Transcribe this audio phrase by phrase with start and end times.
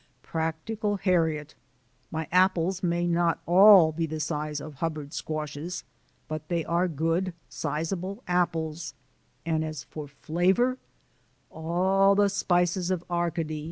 [0.23, 1.53] Practical Harriet!
[2.09, 5.83] My apples may not ALL be the size of Hubbard squashes,
[6.27, 8.95] but they are good, sizable apples,
[9.45, 10.79] and as for flavour
[11.51, 13.59] all the spices of Arcady